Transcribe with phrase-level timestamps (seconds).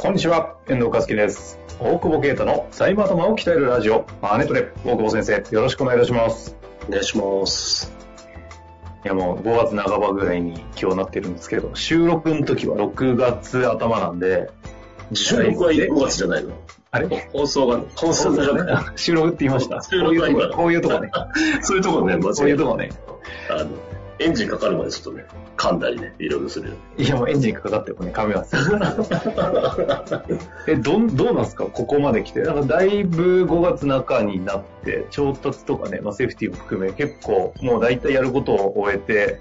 [0.00, 1.58] こんにちは、遠藤和樹です。
[1.80, 4.68] 大久保啓太の財務頭を鍛えるラジオ、マネトレ。
[4.84, 6.56] 大久保先生、よろしくお願いいたします。
[6.88, 7.92] お願いします。
[9.04, 14.50] いやもう5月半ばぐらいに今日なってるんですけど、収録の時は6月頭なんで、
[15.12, 16.52] 収録は5月じゃないの？
[16.92, 17.28] あれ？
[17.32, 19.82] 放送が、放送じゃなくて、収録って言いました。
[19.82, 21.10] 収録は今こういうとこ、ね。
[21.62, 22.90] そういうところね、こういうとこね。
[23.48, 23.56] た。
[23.56, 23.70] あの、
[24.20, 25.24] エンジンかかるまでちょっとね、
[25.56, 26.74] 噛んだりね、いろいろするよ。
[26.96, 28.56] いやもうエンジンかかってもね、噛みます。
[30.66, 31.64] え、どん、どうなんですか？
[31.66, 32.40] ここまで来て。
[32.42, 39.40] なんかだいぶ5月中になって、調達とかね、まあセーフティーも含め、結構もう大体やることを終えて、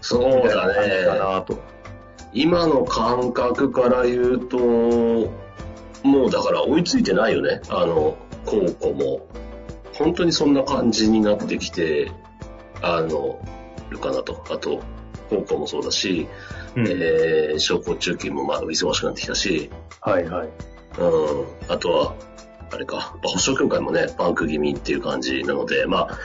[0.00, 0.74] そうだ感じ
[1.06, 1.18] かね。
[1.18, 1.58] なと。
[2.32, 5.30] 今の感覚から言うと、も
[6.26, 7.60] うだから追いついてないよね。
[7.68, 9.20] あの、高校も。
[9.92, 12.10] 本当にそんな感じになってきて、
[12.82, 13.40] あの、
[13.90, 14.44] るかなと。
[14.50, 14.82] あと、
[15.30, 16.28] 高校もそうだし、
[16.76, 20.48] うんえー、商工中金もまあ忙しくなってきたし、はいはい。
[20.98, 21.46] うん。
[21.68, 22.14] あとは、
[22.70, 26.18] あれか、保証協会もね、バンク気味っていう感じなので、まあ、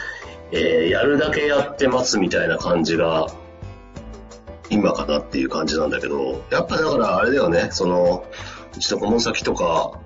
[0.51, 3.27] えーやるだけやってますみたいな感じが、
[4.69, 8.25] 今かなっていう感じなんだけど、やっぱだからあれだよね、その、
[8.75, 9.99] うちの顧問先とか、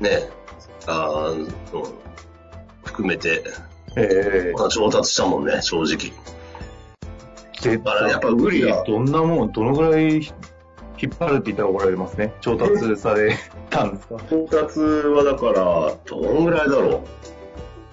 [0.00, 0.28] ね、
[0.86, 2.02] あーうん
[2.84, 3.44] 含めて、
[3.96, 6.12] えまあ調達したもんね、正直。
[7.64, 12.32] えだからやっぱ無理だどんなもん、どのぐらい引っ張るって言ったら怒られますね？
[12.40, 13.36] 調達され
[13.70, 14.16] たんですか？
[14.30, 17.00] 調達はだから、どんぐらいだろう？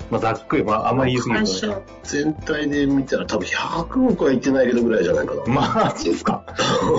[0.09, 1.73] まあざっくり、まああんまり言い過ぎ会るとね。
[1.73, 5.43] 社全体で見たら多分100億はいってないけどぐらいじゃないかな。
[5.45, 6.43] マジですか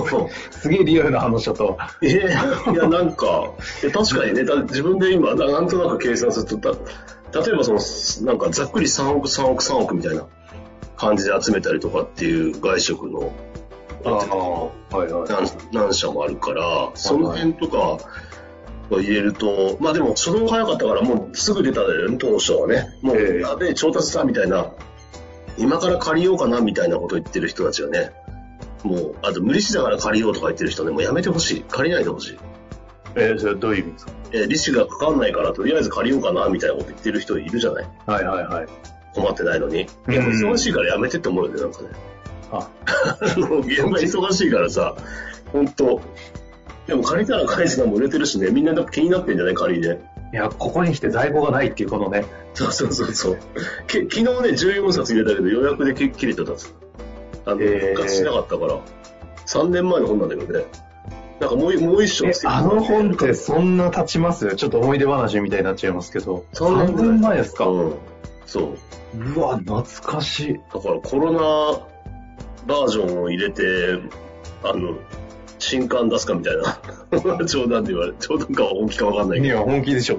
[0.51, 1.77] すげえリアルな話だと。
[2.01, 3.51] えーいや、なんか、
[3.93, 10.25] 確かにね、だ自分で今、ななんとなく計算すると、た例えばその、なんかざっくり3億、3億、3億みたいな
[10.97, 13.31] 感じで集めたりとかっていう外食の、
[14.05, 15.29] ああ、はいはい。
[15.29, 17.97] 何何社もあるから、その辺とか
[18.95, 21.87] を入れると、まあでも、初動早かったから、もうすぐ出たで、
[22.17, 24.71] 当初はね、もう、ええやべえ、調達したみたいな、
[25.57, 28.11] 今から借りようかなみたいなこと言ってる人たちがね、
[28.83, 31.61] もう、あと無利子だから借りようとか言ってる人ね、もうやめてほしい。
[31.69, 32.39] 借りないでほしい。
[33.15, 34.11] えーそれはどういう意味ですか？
[34.33, 37.85] えー利子がかかんないから、とりあえず借りようかなみたいなこと言ってる人いるじゃない？
[38.07, 38.67] はいはいはい。
[39.13, 39.81] 困ってないのに。
[39.81, 41.89] いや、うん忙しいからやめてって思うよね、なんかね。
[42.51, 42.69] あ、
[43.65, 44.95] 現場忙しいからさ、
[45.51, 46.01] 本当
[46.87, 49.55] でも借りたら返すのも売れてるしね、みんななんか気になってんじゃない？
[49.55, 49.99] 借りで。
[50.33, 52.25] いや、ここに来て在庫がないっていうことね。
[52.53, 53.37] そうそうそうそう。
[53.87, 56.73] け昨日ね、14冊入れたけど予約でき切れてたんです。
[57.45, 58.79] あの、復活しなかったから。
[59.45, 60.65] 3年前の本なんだけどね。
[61.39, 64.55] なんかもう、もう一章え、あの本ってそんな経ちます？
[64.55, 66.45] ちょっと思い出話みたいになっちゃいますけど。
[66.53, 67.93] 3年3年前ですか、うん。
[68.45, 68.77] そう。
[69.17, 70.59] うわ、懐かしい。
[70.73, 71.87] だからコロナ
[72.67, 73.63] バージョンを入れて、
[74.63, 74.95] あの、
[75.71, 76.79] 新刊出すかみたいな。
[77.47, 79.53] 冗談で言われ、冗談か本気かわかんないけど。
[79.53, 80.17] いや、本気でしょ。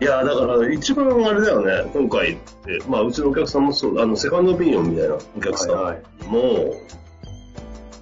[0.00, 6.02] いや、だから一番あれだよね、今回って、まあうちのお客さんもそう、あの、セカンドオピニオンみたいなお客さんも、はいはい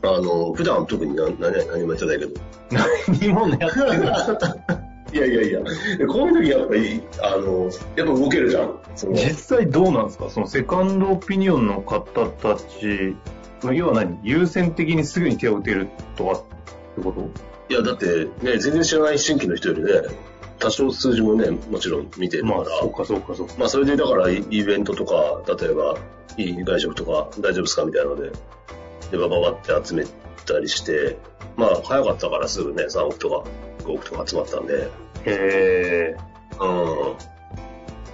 [0.02, 2.32] あの、普段特に何何何もやってないけど。
[3.20, 4.00] 何もやってない。
[5.12, 5.60] いやいやいや、
[6.08, 7.64] こういう時やっぱり、あの、
[7.96, 8.78] やっぱ動けるじゃん。
[9.12, 10.30] 実際どうなんですか？
[10.30, 13.14] そのセカンドオピニオンの方たち、
[13.62, 16.44] まあ要は何優先的にすぐに手を打てるとかっ
[16.96, 17.28] てこと？
[17.68, 19.90] いや、だってね、全然知らない新規の人よりね、
[20.58, 23.54] 多少数字もね、もちろん見てるから、まあ、そうかそうかそうか。
[23.58, 25.96] まあ、それでだから、イイベントとか、例えば、
[26.36, 28.32] いい外食とか、大丈夫ですかみたいなので、
[29.10, 30.04] で、バババって集め
[30.46, 31.18] たりして、
[31.56, 33.44] まあ、早かったからすぐね、3億とか、
[33.84, 34.90] 5億とか集まったんで、
[35.24, 36.16] へえ。
[36.60, 37.14] うん。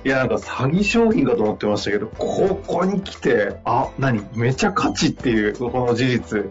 [0.07, 4.25] いや、なんか詐欺商品かと思ってましたけど、ここに来て、あ、何？
[4.35, 6.45] めちゃ価値っていう、この事実。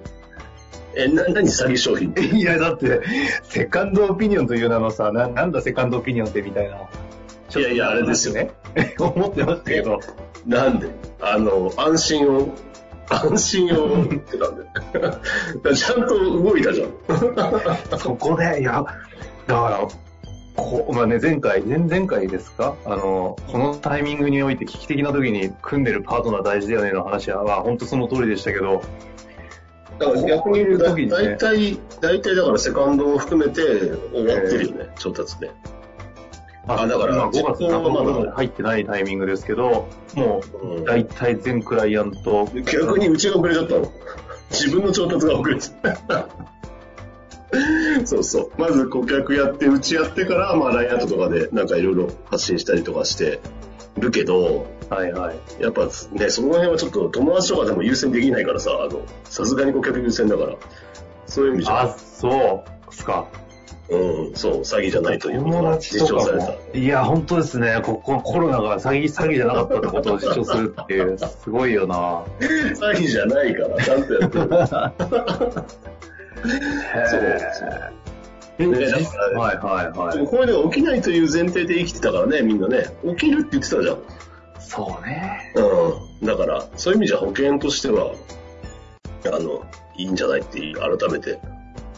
[0.94, 2.10] え、な、何詐欺商品？
[2.10, 2.26] って。
[2.26, 3.00] いや、だって、
[3.44, 6.76] セカンドオピニオンという名のさ、ななんだセカンドオピニオンってみたいな。
[7.58, 8.52] いやいやあれですよね。
[9.00, 10.02] 思ってましたけど。
[10.46, 10.90] なんで？
[11.22, 12.50] あの、安心を、
[13.08, 14.66] 安心をってたんで？
[15.78, 18.00] ちゃんと動いたじゃん。
[18.00, 18.84] そこで、いや、
[19.48, 19.88] だから、
[20.56, 22.76] こまあね、前回、前々回ですか？
[22.86, 28.82] あの、このタイミングにおいて危機的な時に組んでるパートナー大事だよねの話は、まあ、本当その通りでしたけど、
[30.00, 31.08] だから逆に言うと、ね。
[31.08, 33.62] 大体、大体だからセカンドを含めて
[34.14, 35.52] 終わってるよね、調達で。
[36.68, 40.82] あだから今5月半ばまで入ってないタイミングですけど、もうん。
[40.82, 43.92] う、大体全クライアント、逆にうちが遅れちゃったの。
[44.52, 46.28] 自分の調達が遅れちゃった。
[48.06, 48.52] そうそう。
[48.58, 53.40] まず顧客やって、うちやってから、まあ、ラインアウトとかでなんかいろいろ発信したりとかして
[53.98, 55.62] るけど、はいはい。
[55.62, 60.56] やっぱね、その辺はちょっと友達とかでも優先できないからさ、あの、さすがに顧客優先だから、
[61.26, 63.28] そういう意味じゃ、あ、そう、っすか。
[63.88, 66.46] うん、そう、詐欺じゃないということ友が実証された。
[66.48, 66.58] も。
[66.74, 67.82] いや、本当ですね。
[67.84, 72.24] ここコロナが詐欺、詐欺じゃなかったってことを主張するっていう、すごいよな。
[72.40, 74.50] 詐欺じゃないから、ちゃんとやってる。
[76.46, 77.96] そう
[78.58, 80.18] えねだ実からはいはいはい。
[80.18, 82.86] でもこういうのが起きないという前提で生きてたからね、みんなね。
[83.06, 83.98] 起きるって言ってたじゃん。
[84.60, 85.54] そうね。
[85.56, 86.28] うん。
[86.28, 88.14] だから、そういう意味じゃ保険としては、
[89.26, 89.66] あの、
[89.98, 91.40] いいんじゃないって改めて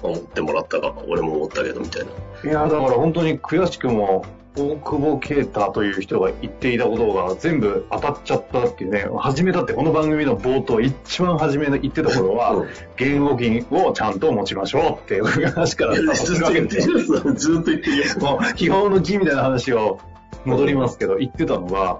[0.01, 2.05] 思ってもらったか、俺も思ったけど、みたい
[2.43, 2.49] な。
[2.49, 4.25] いや、だから本当に悔しくも、
[4.57, 12.67] 大久保啓太という人が言っていたことが全部当たっちゃったっていうね、初めだってこの番組の冒頭、一番初めの言ってたことは、うん
[12.97, 17.33] 言語金をちゃんと持ちましょうっていう話からずっと言ってずるよ。
[17.33, 18.03] ずっと言ってるよ。
[18.19, 19.99] もう、基本の木みたいな話を
[20.45, 21.99] 戻りますけど、言ってたのが、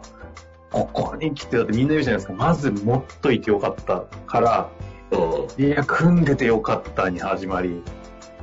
[0.71, 4.69] ここに来て、だってみんな言うじゃないですか、まず持っといてよかったから、
[5.12, 5.63] うん。
[5.63, 7.83] いや、組んでてよかったに始まり、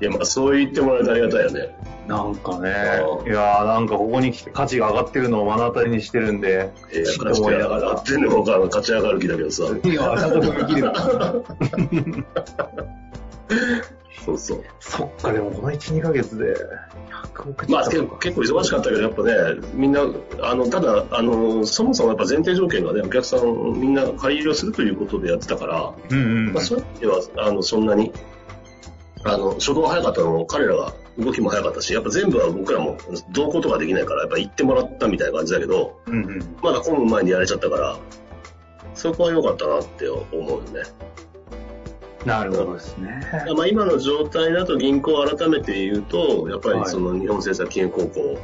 [0.01, 1.77] いや、まあ、そう言ってもらえるとありがたいよね。
[2.09, 2.71] なんかね
[3.21, 9.65] う、んいやーなんかここに来て価値が上がってるのを目の当たりにしてるんで、ええちょっと思いながらやってんのか勝ち上がる気だけどさ。
[9.65, 10.93] いや、ちゃんと踏み切る。
[14.25, 14.65] そうそう。
[14.81, 16.57] そっか、でもこの1、2ヶ月で
[17.35, 19.33] 100億まあ結構結構忙しかったけど、やっぱね、
[19.75, 20.01] みんな、
[20.41, 26.53] あの、ただ、あの、そもそもやっぱ前提条件がね、お客さんみんな借り入れをするということでやってたから、うんうん。
[26.55, 28.13] まあそういう意味では、あの、そんなに、
[29.25, 32.99] あの、初動が早かったのも、彼らが動きも早かったし、やっぱ全部は僕らも
[33.31, 36.57] 同行とかできないから、やっぱ行ってもらったみたいな感じだけど、うんうん。
[36.63, 37.99] まだ混む前にやれちゃったから、
[38.95, 40.83] そこは良かったなって思うよね。
[42.25, 43.21] なるほどですね。
[43.57, 48.39] まあ、今の状態だと銀行を改めて言うと、やっぱりはいその日本政策金融高校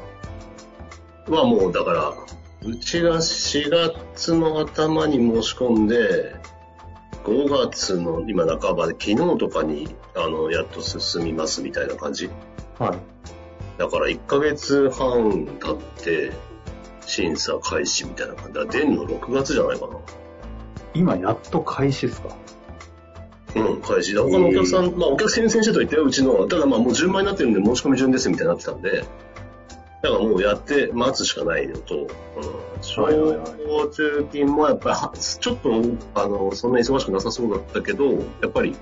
[1.35, 2.12] はもうだから、
[2.62, 6.35] うちが4月の頭に申し込んで、
[7.25, 12.31] 5月の今半ばで昨日とかにあのやっと進みますみたいな感じ。
[12.78, 12.99] はい。
[13.78, 16.32] だから1ヶ月半経って
[17.06, 18.55] 審査開始みたいな感じ。
[18.55, 19.96] だ出んの6月じゃないかな。
[20.94, 22.37] 今やっと開始ですか？
[23.56, 24.22] うん、開始だ。
[24.22, 26.46] 他のお客さん、まあお客さん優先してと言ってよ、うちの。
[26.46, 29.05] ただまあもう順番になってるんで申し込み順ですみたいになってたんで、
[30.02, 32.06] だからもうやって待つしかないのと、うん、
[32.81, 33.06] 小
[33.88, 35.70] 中金もやっぱりは、 ちょっと、
[36.14, 38.06] あの、そんな忙しくなさそうだったけど、
[38.41, 38.79] やっぱり、こ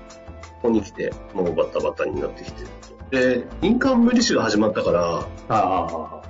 [0.63, 2.67] こに来て、もうバタバタになってきてる
[3.09, 3.17] と。
[3.17, 6.21] で、民間無利子が始まったから、ああ。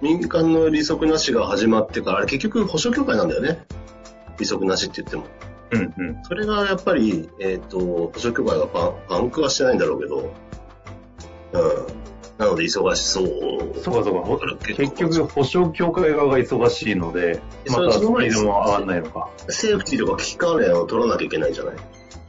[0.00, 3.64] 民間の利息なしが始まってから、あれ結局保証協会なんだよね。
[4.38, 5.24] 利息なしって言っても。
[5.70, 6.22] うんうん。
[6.24, 10.32] それがやっぱり、えっ、と、保証協会がパンパンクはしてないんだろうけど、
[11.52, 12.05] うん。
[12.38, 13.26] なので忙しそう。
[13.82, 19.30] そうかそうか結局、保証協会側が忙しいので、まも上がんないのか。
[19.48, 21.74] セーフティーとか危機関連を取らなきゃいけないじゃない？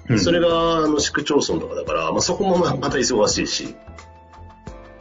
[0.09, 3.75] うんそれが、あの、市区町村とかだから、まあ、そこもままた忙しいし、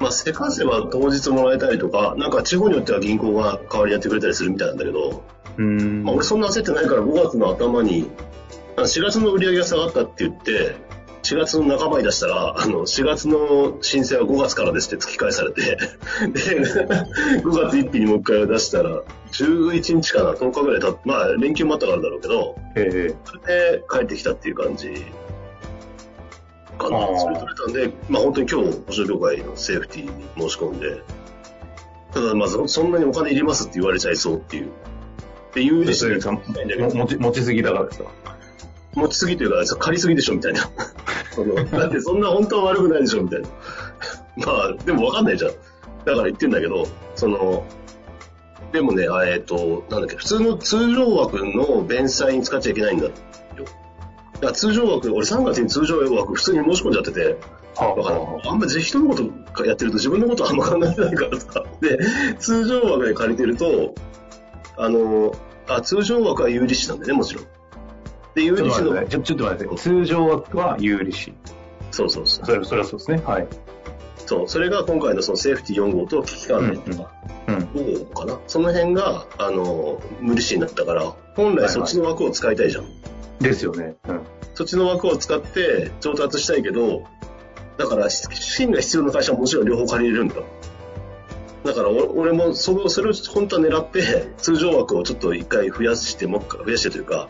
[0.01, 5.23] まあ、せかせば当日もらえたりとか、なんか地方によっては銀行が代わりにやってくれたりするみたいなんだけど、
[5.59, 6.03] うん。
[6.03, 8.11] まあ、俺そんな焦ってないから5月の頭に、
[8.77, 10.75] あの4月の売り上げが下がったって言って、
[11.27, 15.79] 4月の半ばに出したら、あの、4月の申請は5月からですって突き返されて、で、
[16.29, 18.19] 5月1日にもう。
[18.19, 19.03] 一回出したら、
[19.33, 22.21] 11日かな、10日ぐらい経って、まあ、連休もあったからだろう。
[22.21, 22.91] けど、それ
[23.71, 24.55] で帰ってきたっていう。
[24.55, 24.89] 感じ
[26.79, 26.99] かな。
[26.99, 31.03] あーそれ取れたんで、まあ本当に今日、保証協会のセーフティーに申し込んで、
[32.13, 34.37] ただまあそんなにお金いりますって言われちゃいそう。
[34.37, 34.67] っていう。
[34.67, 34.69] っ
[35.53, 35.85] ていう。
[35.85, 38.11] 利子それかも持ち持ちすぎだからですか
[38.99, 40.71] 持ちすぎというか、借りすぎでしょみたいな。
[41.33, 43.49] そのだってそんな本当は悪くないでしょみたいな。
[44.37, 45.51] まあ、でも分かんないじゃん。
[45.51, 45.63] だか
[46.13, 47.65] ら言ってんだけど、その、
[48.73, 53.13] でもね、あえっ、と、なんだっけ、普通の通常枠の弁済に使っちゃいけないんだよ。
[54.35, 57.37] だから通常枠、俺3月に通常枠普通に申し込んじゃってて、
[57.77, 61.65] はだからあんまり人のことやってると自分のことはあんま考えてないからさ。
[61.81, 61.99] で、
[62.39, 63.95] 通常枠で借りてると、
[64.77, 65.35] あの、
[65.69, 67.45] あ、通常枠は有利子なんだよね、もちろん。
[68.37, 71.33] で、有利子のちょっと待って、通常枠は有利子。
[71.91, 72.47] そうそうそう。
[72.47, 73.23] それそれはそうですね。
[73.25, 73.49] はい。
[74.27, 77.13] そう、それが今回のそのセーフティー4号と危機管理とか、
[77.49, 77.57] うん。
[77.57, 78.39] 5号かな。
[78.47, 82.85] その辺が、あの、無利子になったから、本来そっちの枠を使いたいじゃん。
[83.41, 83.97] ですよね。
[84.07, 84.21] うん。
[84.53, 87.05] そっちの枠を使って調達したいけど、
[87.79, 90.35] だから資金が必要な会社はもちろん両方借りれるんだ。
[91.65, 97.29] だからお俺もそのそれを本当は狙って通常枠をちょっと一回増やしても増やしてというか、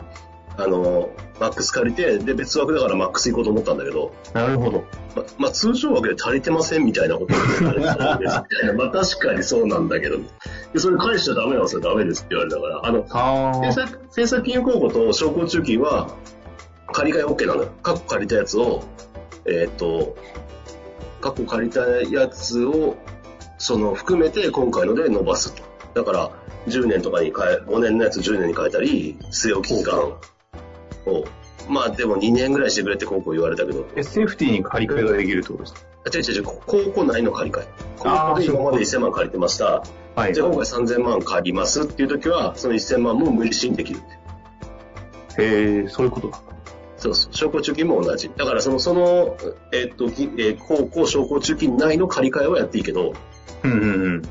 [0.57, 1.09] あの、
[1.39, 4.83] マックス借りて、で別枠だからマックス行こうと思ったんだけど、なるほど。
[5.15, 8.73] ままあ通常枠で足りてませんみたいなことを言われてたんですみたいな。
[8.85, 10.17] まあ確かにそうなんだけど、
[10.73, 12.81] でそれ返しちゃダメなんですよ、ダメですって言われたから。
[12.83, 16.09] あの、あ政策政策金融公庫と商工中金は
[16.91, 17.69] 借り換え OK なのよ。
[17.83, 18.83] 過去借りたやつを、
[19.45, 20.15] えーっ、と、
[21.21, 22.95] 過去借りたやつを、
[23.59, 25.63] その含めて今回ので伸ばすと。
[25.93, 26.31] だから、
[26.67, 30.17] 10年とかに変え、5年のやつ10年に変えたり、据え置き期間を、
[31.69, 35.81] まあでも2年ぐらいしてくれって高校言われたけど、SFT に借り換えができるってことですか？
[36.05, 37.67] あ違う違う違う、高校内の借り換え。
[37.97, 39.83] 高校で今まで1000万借りてました。
[40.15, 43.99] はいじゃあ今回3000万借りますっていう時は、その1000万も無利子にできる。
[45.37, 46.41] へえ、そういうことか。
[46.97, 48.31] そうそう、商工中金も同じ。
[48.35, 49.37] だからその、その、
[49.71, 53.13] えっと、ぎえー高校商工中金内の借り換えはやっていいけど、
[53.63, 54.21] うんうんうん。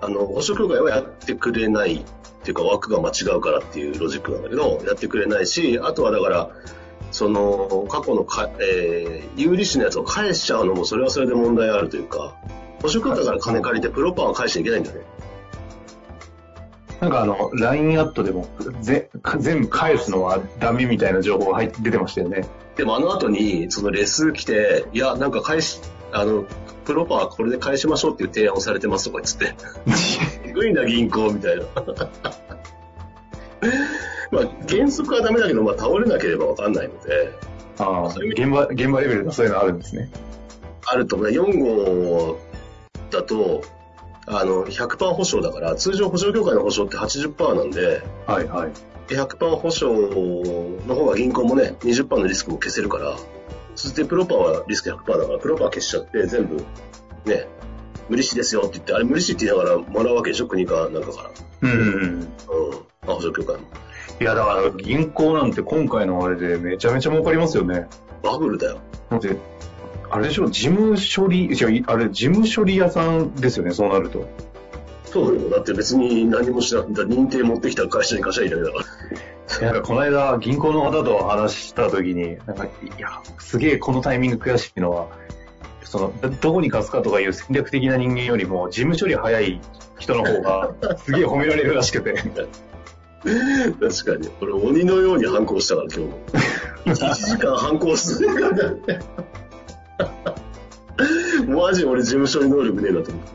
[0.00, 2.04] あの、保証協会はやってくれない
[2.40, 6.50] っていうか枠が間違うからっていうロジックなんだけど、やってくれないし、あとはだから、
[7.10, 12.36] その、過去のか、えー有利子のやつを返しちゃうのもそれはそれで問題あるというか、
[12.82, 15.02] 保証協会から金借りてプロパンは返しちゃいけないんだよね。
[17.00, 18.46] なんかあの、LINE アットでも
[18.80, 22.46] ぜ全部返すのはダメみたいな情報が入って出てましたよね。
[22.76, 25.80] でもあの後に、そのレス来て、いや、なんか返し、
[26.12, 26.44] あの、
[26.84, 29.54] プロパはこれで返しましょうっていう提案をされてますとか言って、
[30.44, 31.64] え ぐいな銀行みたいな。
[34.30, 37.32] まあ、原則はダメだけど、まあ、倒れなければわかんないので、
[37.78, 40.10] ああ、そういう意味現場、現場レベルでそういうのあるんですね。
[40.86, 41.38] あると思うね。
[41.38, 42.38] 4号
[43.10, 43.62] だと、
[44.26, 48.70] あの、100%保証だから、通常保証協会の保証って80%なんで、はいはい。
[49.08, 49.92] 100%保証
[50.86, 53.16] の方が銀行もね、20%のリスクも消せるから、
[53.80, 56.56] そしてプロパはリスク100%だから、プロパ消しちゃって全部、
[57.24, 57.46] ね、
[58.10, 61.30] 無利子ですよって言って、あれ無利子って言いながらもらうわけでしょ、国かなんかから。
[61.62, 61.92] うんうんうん。
[61.92, 62.28] うん。
[63.06, 63.62] あ、保証協会も。
[64.20, 67.88] いや、だから銀行なんて今回のあれでめちゃめちゃ儲かりますよね。
[68.22, 68.80] バブルだよ。
[69.08, 69.38] だって、
[70.10, 71.48] あれでしょ、事務処理、
[71.86, 74.28] あれ、事務処理屋さんですよね、そうなると。
[75.12, 75.50] そうよ。
[75.50, 78.84] だって別に何もしなくて、認定持ってきた会社に貸しゃいいだけだか
[79.60, 79.72] ら。
[79.72, 85.08] なんかこの間、銀行の方と話したときに、なんか、いや、すげえこのタイミング悔しいのは、
[85.82, 89.60] その、どどこに貸すかとかいう戦略的な人間よりも、事務処理早い
[89.98, 90.70] 人の方が、
[91.04, 92.14] すげえ褒められるらしくて。
[92.14, 94.30] 確かに。
[94.40, 96.18] 俺、鬼のように反抗したから、今日も。
[96.86, 99.00] 1時間反抗するからね。
[101.50, 103.30] マジ俺、事務処理能力ねえなと思って。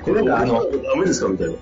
[0.02, 1.54] これ、なんかあの俺ダメですかみたいな。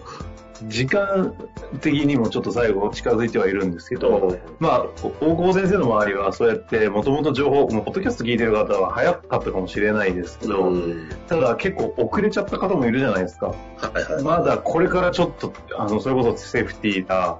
[0.67, 1.35] 時間
[1.81, 4.87] 的にもちょっと最後近づいてはいるんですけど、うんまあ、
[5.21, 11.09] 大久保先生の周りはそうやって、もともと情報、もうポッドキャスト聞いてる方は早かったかもしれないですけど、うん。
[11.29, 13.49] ただ結構遅れちゃった方もいるじゃないですか。
[13.49, 14.25] はいはい。
[14.25, 17.38] まだこれからちょっと、あの、それこそセーフティーだ、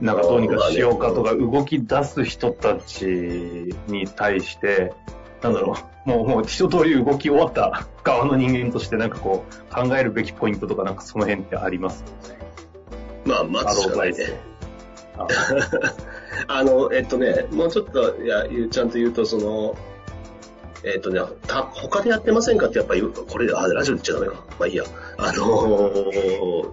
[0.00, 3.04] なんかどうにかしようかとか動き出す人たち
[3.86, 4.94] に対して、
[5.42, 5.76] なんだろ
[6.06, 12.04] う、もう、もう一通り動き終わった側の人間としてなんかこう、考えるべきポイントとかなんかその辺ってあります
[13.24, 14.40] まあ、待アつしかないね。。
[15.18, 15.26] あ
[16.48, 19.76] あの、えっとね、もうちょっと、いや、言うちゃんと言うと、その、
[20.82, 24.44] えっとね、た、他でやってませんかってやっぱ言う、これ、あ、ラジオで言っちゃダメか。
[24.58, 24.84] まあいいや。
[25.18, 26.72] あのー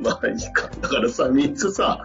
[0.00, 0.70] まあいいか。
[0.80, 2.04] だからさ、三つさ、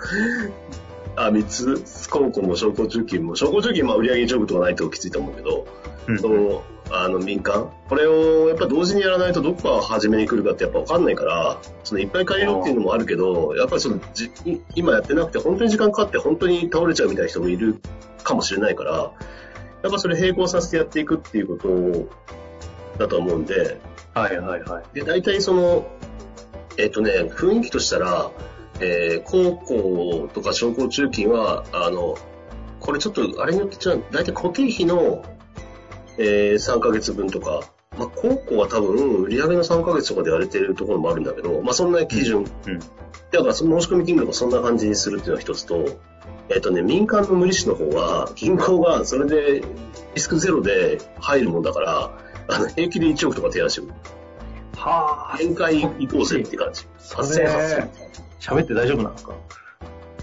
[1.15, 5.67] あ、三つ、高校も商工中金も、商工中金まあ売上1億とかないときついと思うけど、
[6.07, 17.81] うんその、あの民間これをやっぱ同時にやらないとどこから始めに来るかってやっぱ分かんないから、そのいっぱい借りるっていうのもあるけど、やっぱりそのじい今やってなくて本当に時間かかって本当に倒れちゃうみたいな人もいる
[18.23, 19.11] かもしれないから、
[19.81, 22.07] やっぱそれ並行させてやっていくっていうこ
[22.97, 23.79] とだと思うんで、
[24.13, 24.83] はいはいはい。
[24.93, 25.87] で、大体その、
[26.77, 28.31] えっ、とね、雰囲気としたら、
[28.79, 32.17] えー高校とか商工中金は、あの、
[32.79, 35.23] これちょっと、あれによってじゃあ大体固定費の、
[36.17, 37.61] えー3ヶ月分とか、
[37.97, 42.45] まあ、高校は多分、売上の3ヶ月とかでやれてるところもあるんだけど、まあ、そんな基準。
[42.67, 42.79] うん。
[42.79, 45.85] だから、その申し込み金額をそんな感じにするっていうのが一つと、
[46.49, 49.63] えっ、とね、民間の無利子の方は、銀行がそれで
[50.13, 52.11] リスクゼロで入るもんだから、
[52.47, 53.93] あの、平気で1億とか提案してくる。
[54.89, 55.37] はあ。
[55.37, 56.85] 限界行こうぜって感じ。
[56.99, 57.89] そ8000、8000れ、
[58.39, 59.33] 喋って大丈夫なんですか？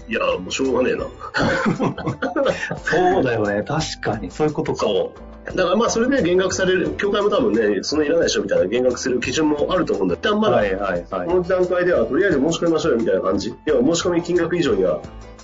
[0.07, 1.05] いや、もうしょうがねえな。
[2.83, 3.63] そうだよね。
[3.63, 4.31] 確かに。
[4.31, 4.79] そういうことか。
[4.85, 5.55] そう。
[5.57, 10.15] だからまあそれで減額される、協会も多分ね、そのいらないでしょみたいな減額する基準もあると思うんだ。
[10.15, 11.27] 一旦まだ、はいはいはい。
[11.27, 13.53] この段階ではとりあえず申し込みましょうよみたいな感じ。
[13.65, 15.01] 要は申し込み金額以上には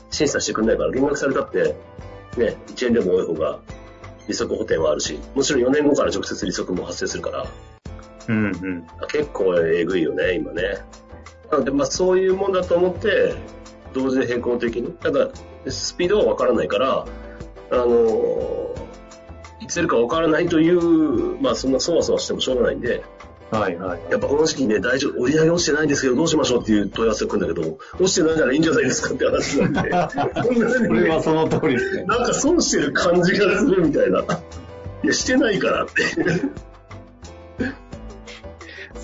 [0.10, 1.76] 審査してくんないから、減額されたって、
[2.38, 3.60] ね、1円でも多い方が
[4.28, 7.46] 利息補填はあるし、もちろん4年後から直接利息も発生するから、
[8.28, 8.88] うんうん。
[9.08, 10.80] 結構えぐいよね、今ね。
[11.52, 13.36] なので、まあそういうもんだと思って、
[13.94, 14.92] 同時で並行的に。
[14.94, 15.30] ただ、
[15.68, 17.06] スピードはわからないから、
[17.72, 18.76] あの
[19.62, 23.04] いつ出るかわからないという、まあそんなそわそわしてもしょうがないんで、
[23.52, 24.02] はいはい。
[24.12, 29.80] やっぱこの時期ね、大丈夫、売り上げ落ちてないんですけど、どうしましょうっていう問い合わせが来るんだけど、落ちてないならいいんじゃないですかって話なんで、
[30.88, 32.04] これはその通りですね。
[32.04, 34.22] なんか損してる感じがするみたいな。
[34.22, 35.94] いや、してないからって。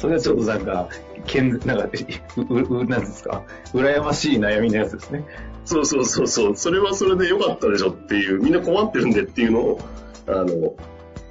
[0.05, 0.89] それはちょっとなんか、
[1.25, 1.89] けん、なんか、
[2.37, 3.43] う、う、うなんですか、
[3.73, 5.23] 羨ましい悩みのやつですね。
[5.65, 9.79] そうそうそうそう、それはそれで良かったでしょっていう、みんな困ってるんでっていうのを、
[10.27, 10.75] あの、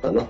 [0.03, 0.27] かな。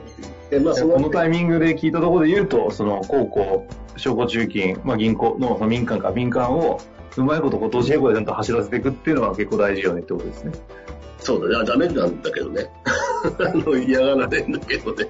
[0.51, 6.81] で、まあその、このタイミングで聞いたところで言うと、その、高校、商工中金、まあ銀行の、その民間か、民間を、
[7.17, 10.53] うまいことこう投資並行でちゃんと走らせていくっていうのは結構大事よねってことですね。
[11.21, 12.69] そうだね、ダメなんだけどね。
[12.85, 15.09] あの、嫌がられんだけどね。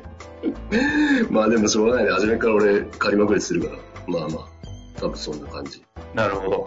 [1.31, 2.11] まあでもしょうがないね。
[2.11, 3.73] 初めから俺、借りまくりするから。
[4.07, 5.83] まあまあ、多分そんな感じ。
[6.15, 6.67] なるほど。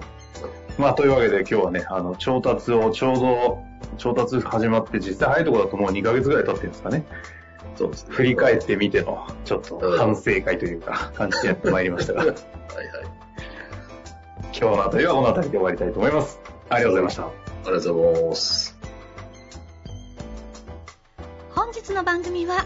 [0.78, 3.60] まあ、というわけで今日はね、あの、調達をちょうど、
[3.98, 7.06] 調達始まって実際早いところだともう2ヶ月ぐらい経ってるんですかね。
[7.76, 8.14] そうですね。
[8.14, 12.36] 振り返ってみての、ちょっと反省会というか、感じでやってまいりましたが、 はいはい。
[14.60, 16.40] 今日のあたりはこのあたりで終わりたいと思います。
[16.70, 17.24] ありがとうございました。
[17.24, 17.30] あ
[17.66, 18.78] りがとうございます。
[21.56, 22.66] 本日の番組は